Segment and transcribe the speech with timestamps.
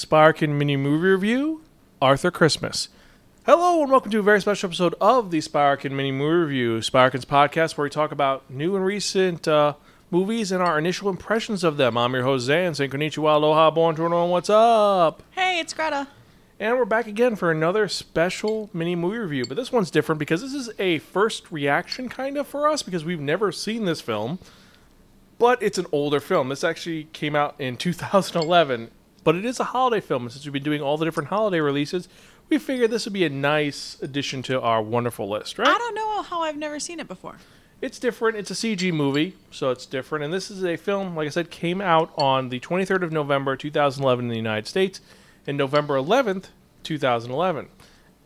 [0.00, 1.60] Sparkin mini movie review,
[2.00, 2.88] Arthur Christmas.
[3.44, 7.26] Hello and welcome to a very special episode of the Sparkin mini movie review, Sparkin's
[7.26, 9.74] podcast where we talk about new and recent uh,
[10.10, 11.98] movies and our initial impressions of them.
[11.98, 15.22] I'm your host Zan, saying konnichiwa, aloha, bonjour, and what's up?
[15.32, 16.08] Hey, it's Greta.
[16.58, 19.44] And we're back again for another special mini movie review.
[19.44, 23.04] But this one's different because this is a first reaction kind of for us because
[23.04, 24.38] we've never seen this film.
[25.38, 26.48] But it's an older film.
[26.48, 28.92] This actually came out in 2011.
[29.30, 30.24] But it is a holiday film.
[30.24, 32.08] And since we've been doing all the different holiday releases,
[32.48, 35.68] we figured this would be a nice addition to our wonderful list, right?
[35.68, 37.36] I don't know how I've never seen it before.
[37.80, 38.38] It's different.
[38.38, 40.24] It's a CG movie, so it's different.
[40.24, 43.54] And this is a film, like I said, came out on the 23rd of November
[43.54, 45.00] 2011 in the United States
[45.46, 46.46] and November 11th,
[46.82, 47.68] 2011.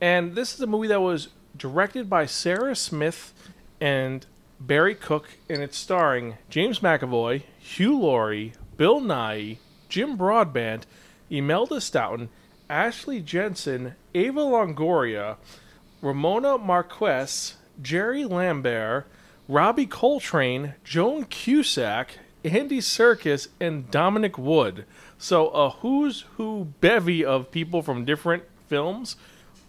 [0.00, 3.34] And this is a movie that was directed by Sarah Smith
[3.78, 4.24] and
[4.58, 10.86] Barry Cook, and it's starring James McAvoy, Hugh Laurie, Bill Nighy, Jim Broadbent,
[11.30, 12.28] Imelda Staunton,
[12.68, 15.36] Ashley Jensen, Eva Longoria,
[16.00, 19.06] Ramona Marquez, Jerry Lambert,
[19.48, 24.84] Robbie Coltrane, Joan Cusack, Andy Serkis, and Dominic Wood.
[25.18, 29.16] So a who's who bevy of people from different films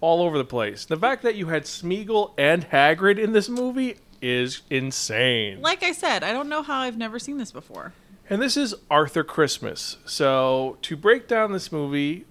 [0.02, 0.86] all over the place.
[0.86, 5.62] The fact that you had Smeagol and Hagrid in this movie is insane.
[5.62, 7.94] Like I said, I don't know how I've never seen this before.
[8.28, 9.98] And this is Arthur Christmas.
[10.06, 12.26] So to break down this movie,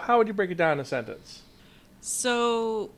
[0.00, 1.42] how would you break it down in a sentence?
[2.00, 2.90] So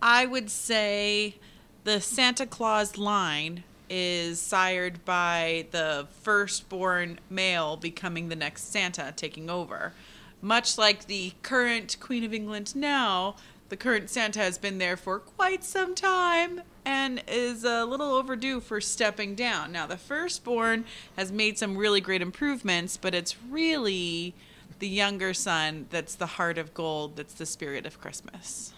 [0.00, 1.36] I would say
[1.84, 9.50] the Santa Claus line is sired by the firstborn male becoming the next Santa, taking
[9.50, 9.92] over.
[10.40, 13.36] Much like the current Queen of England now,
[13.68, 18.60] the current Santa has been there for quite some time and is a little overdue
[18.60, 19.72] for stepping down.
[19.72, 20.84] Now, the firstborn
[21.16, 24.34] has made some really great improvements, but it's really
[24.78, 28.74] the younger son that's the heart of gold, that's the spirit of Christmas.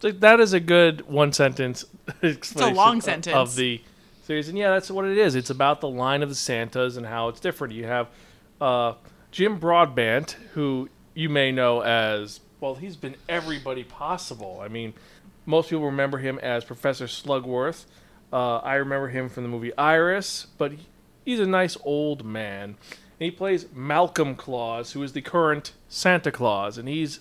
[0.00, 1.84] That is a good one sentence
[2.22, 3.34] explanation long of- sentence.
[3.34, 3.80] of the
[4.24, 4.48] series.
[4.48, 5.34] And yeah, that's what it is.
[5.34, 7.74] It's about the line of the Santas and how it's different.
[7.74, 8.08] You have
[8.60, 8.94] uh,
[9.30, 12.74] Jim Broadbent, who you may know as well.
[12.74, 14.60] He's been everybody possible.
[14.62, 14.94] I mean,
[15.46, 17.84] most people remember him as Professor Slughorn.
[18.32, 20.78] Uh, I remember him from the movie Iris, but he,
[21.24, 22.76] he's a nice old man.
[23.20, 27.20] And he plays Malcolm Claus, who is the current Santa Claus, and he's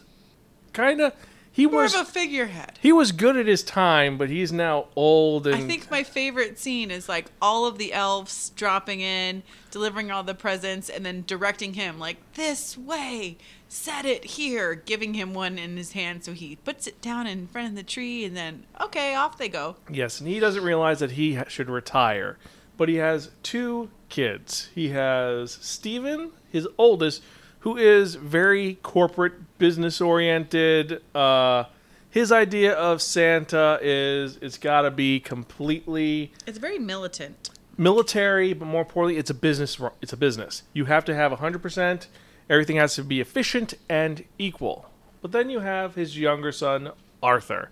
[0.73, 1.13] kind of
[1.53, 2.79] he More was of a figurehead.
[2.81, 6.57] he was good at his time, but he's now old and I think my favorite
[6.59, 11.23] scene is like all of the elves dropping in, delivering all the presents, and then
[11.27, 13.37] directing him like this way,
[13.69, 17.45] set it here, giving him one in his hand so he puts it down in
[17.47, 19.75] front of the tree, and then okay, off they go.
[19.89, 22.37] yes, and he doesn't realize that he should retire.
[22.75, 24.69] But he has two kids.
[24.73, 27.21] He has Steven, his oldest,
[27.63, 31.01] who is very corporate, business oriented.
[31.15, 31.65] Uh,
[32.09, 37.49] his idea of Santa is it's got to be completely It's very militant.
[37.77, 39.79] military, but more importantly, it's a business.
[40.01, 40.63] It's a business.
[40.73, 42.07] You have to have 100%.
[42.49, 44.89] Everything has to be efficient and equal.
[45.21, 46.91] But then you have his younger son,
[47.23, 47.69] Arthur,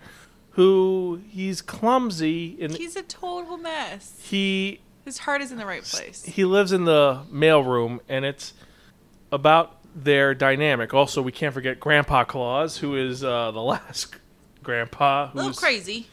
[0.51, 4.19] who he's clumsy and He's a total mess.
[4.23, 6.23] he His heart is in the right place.
[6.23, 8.53] he lives in the mailroom, and it's
[9.33, 10.93] about their dynamic.
[10.93, 14.15] Also, we can't forget Grandpa Claus, who is uh, the last
[14.63, 15.29] grandpa.
[15.33, 16.07] A little crazy.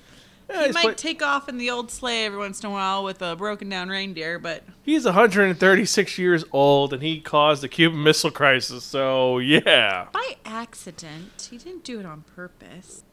[0.50, 3.04] Yeah, He might play- take off in the old sleigh every once in a while
[3.04, 8.02] with a broken down reindeer, but He's 136 years old, and he caused the Cuban
[8.02, 8.82] Missile Crisis.
[8.84, 11.48] So yeah, by accident.
[11.50, 13.04] He didn't do it on purpose.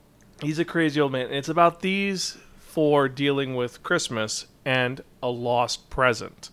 [0.42, 1.26] he's a crazy old man.
[1.28, 6.50] And it's about these four dealing with Christmas and a lost present,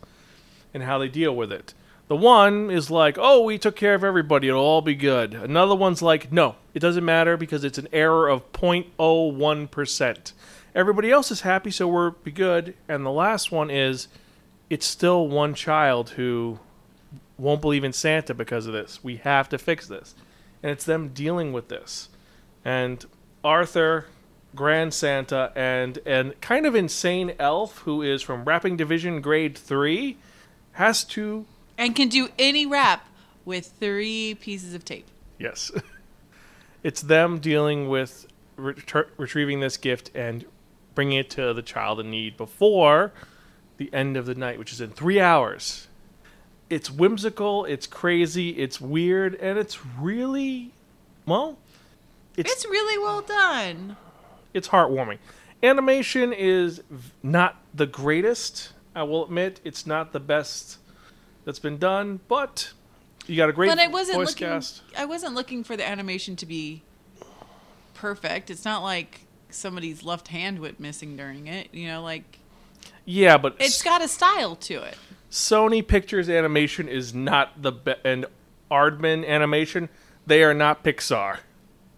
[0.74, 1.74] and how they deal with it.
[2.12, 5.74] The one is like, "Oh, we took care of everybody; it'll all be good." Another
[5.74, 10.34] one's like, "No, it doesn't matter because it's an error of 0.01 percent.
[10.74, 14.08] Everybody else is happy, so we're be good." And the last one is,
[14.68, 16.58] it's still one child who
[17.38, 19.02] won't believe in Santa because of this.
[19.02, 20.14] We have to fix this.
[20.62, 22.10] And it's them dealing with this.
[22.62, 23.06] And
[23.42, 24.08] Arthur,
[24.54, 30.18] Grand Santa, and an kind of insane elf who is from Wrapping Division Grade 3
[30.72, 31.46] has to.
[31.78, 33.08] And can do any wrap
[33.44, 35.06] with three pieces of tape.
[35.38, 35.70] Yes.
[36.82, 38.26] it's them dealing with
[38.56, 40.44] ret- retrieving this gift and
[40.94, 43.12] bringing it to the child in need before
[43.78, 45.88] the end of the night, which is in three hours.
[46.70, 50.72] It's whimsical, it's crazy, it's weird, and it's really,
[51.26, 51.58] well,
[52.36, 53.96] it's It's really well done.
[54.54, 55.18] it's heartwarming.
[55.62, 56.82] Animation is
[57.22, 58.72] not the greatest.
[58.94, 60.78] I will admit it's not the best
[61.44, 62.72] that's been done, but
[63.26, 64.48] You got a great But I wasn't voice looking.
[64.48, 64.82] cast.
[64.96, 66.82] I wasn't looking for the animation to be
[67.94, 68.50] perfect.
[68.50, 71.68] It's not like somebody's left hand went missing during it.
[71.72, 72.38] You know, like
[73.04, 74.96] Yeah, but it's got a style to it.
[75.30, 78.26] Sony Pictures Animation is not the be- and
[78.70, 79.88] Aardman Animation.
[80.26, 81.38] They are not Pixar.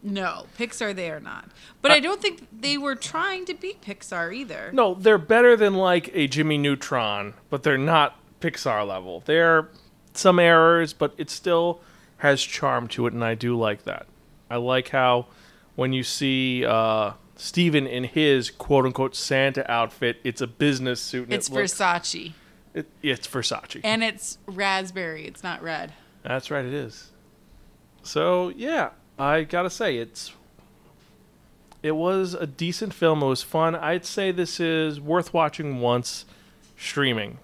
[0.03, 1.49] No, Pixar they are not.
[1.81, 4.71] But I don't think they were trying to be Pixar either.
[4.73, 9.23] No, they're better than like a Jimmy Neutron, but they're not Pixar level.
[9.25, 9.69] There are
[10.13, 11.81] some errors, but it still
[12.19, 14.07] has charm to it, and I do like that.
[14.51, 15.27] I like how
[15.77, 21.25] when you see uh, Steven in his quote unquote Santa outfit, it's a business suit.
[21.25, 22.33] And It's it looks, Versace.
[22.75, 23.81] it, it's Versace.
[23.83, 25.27] And it's raspberry.
[25.27, 25.93] It's not red.
[26.23, 27.11] That's right, it is.
[28.03, 30.33] So yeah, I gotta say it's
[31.83, 33.23] it was a decent film.
[33.23, 33.75] It was fun.
[33.75, 36.25] I'd say this is worth watching once
[36.79, 37.39] streaming.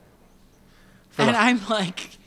[1.18, 2.18] And the- I'm like,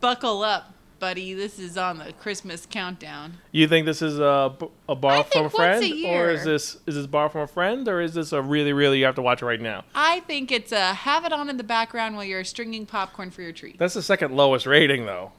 [0.00, 1.32] buckle up, buddy.
[1.34, 3.34] This is on the Christmas countdown.
[3.52, 4.54] you think this is a,
[4.88, 7.28] a borrow I from a think once a friend, or is this is this borrow
[7.28, 9.60] from a friend, or is this a really really you have to watch it right
[9.60, 9.84] now?
[9.94, 13.42] I think it's a have it on in the background while you're stringing popcorn for
[13.42, 13.78] your treat.
[13.78, 15.32] That's the second lowest rating though.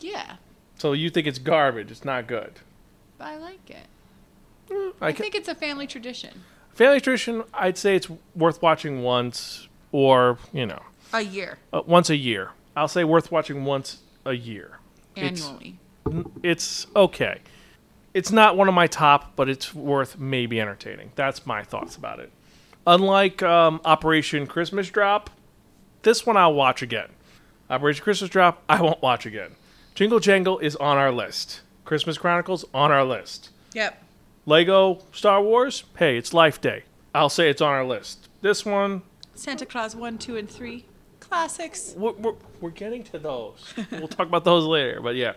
[0.00, 0.36] Yeah,
[0.76, 1.90] So you think it's garbage?
[1.90, 2.52] It's not good.
[3.18, 3.86] But I like it.
[4.70, 6.42] Mm, I, I can, think it's a family tradition.
[6.72, 7.42] family tradition.
[7.52, 10.80] I'd say it's worth watching once, or you know,
[11.12, 12.50] A year uh, once a year.
[12.76, 14.78] I'll say worth watching once a year.
[15.16, 15.78] It's- annually.
[16.42, 17.40] It's okay.
[18.14, 21.12] It's not one of my top, but it's worth maybe entertaining.
[21.14, 22.32] That's my thoughts about it.
[22.86, 25.28] Unlike um, Operation Christmas Drop,
[26.02, 27.08] this one I'll watch again.
[27.68, 29.56] Operation Christmas Drop, I won't watch again.
[29.94, 31.60] Jingle Jangle is on our list.
[31.84, 33.50] Christmas Chronicles on our list.
[33.74, 34.02] Yep.
[34.46, 36.84] Lego Star Wars, hey, it's Life Day.
[37.14, 38.28] I'll say it's on our list.
[38.40, 39.02] This one,
[39.34, 40.86] Santa Claus one, two, and three,
[41.28, 41.94] classics.
[41.96, 43.74] we're, we're, we're getting to those.
[43.92, 45.00] we'll talk about those later.
[45.00, 45.34] But yeah.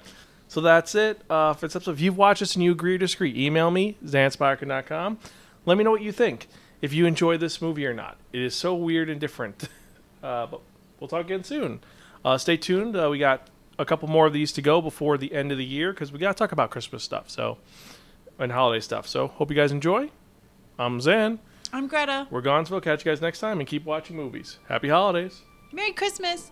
[0.47, 1.91] So that's it uh, for this episode.
[1.91, 5.19] If you've watched this and you agree or disagree, email me, zanspiker.com.
[5.65, 6.47] Let me know what you think.
[6.81, 8.17] If you enjoy this movie or not.
[8.33, 9.67] It is so weird and different.
[10.23, 10.61] Uh, but
[10.99, 11.79] we'll talk again soon.
[12.23, 12.95] Uh, stay tuned.
[12.95, 13.47] Uh, we got
[13.79, 16.19] a couple more of these to go before the end of the year because we
[16.19, 17.57] got to talk about Christmas stuff so
[18.37, 19.07] and holiday stuff.
[19.07, 20.11] So hope you guys enjoy.
[20.77, 21.39] I'm Zan.
[21.73, 22.27] I'm Greta.
[22.29, 24.59] We're gone, so we'll catch you guys next time and keep watching movies.
[24.67, 25.41] Happy holidays.
[25.73, 26.51] Merry Christmas.